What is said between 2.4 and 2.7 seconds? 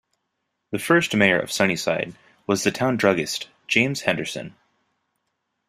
was